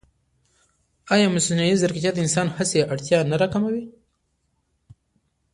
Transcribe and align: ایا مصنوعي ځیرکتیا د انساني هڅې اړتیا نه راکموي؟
ایا 1.13 1.27
مصنوعي 1.35 1.73
ځیرکتیا 1.81 2.11
د 2.13 2.17
انساني 2.25 2.51
هڅې 2.57 2.87
اړتیا 2.93 3.17
نه 3.29 3.35
راکموي؟ 3.41 3.85